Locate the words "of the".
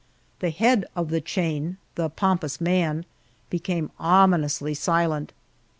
0.95-1.21